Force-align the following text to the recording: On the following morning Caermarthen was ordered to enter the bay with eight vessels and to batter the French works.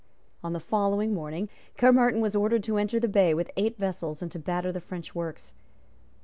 On 0.43 0.53
the 0.53 0.59
following 0.59 1.13
morning 1.13 1.47
Caermarthen 1.77 2.21
was 2.21 2.35
ordered 2.35 2.63
to 2.63 2.77
enter 2.77 2.99
the 2.99 3.07
bay 3.07 3.35
with 3.35 3.51
eight 3.55 3.77
vessels 3.77 4.23
and 4.23 4.31
to 4.31 4.39
batter 4.39 4.71
the 4.71 4.81
French 4.81 5.13
works. 5.13 5.53